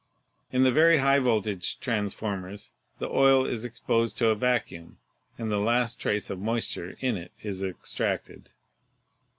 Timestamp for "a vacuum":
4.29-4.97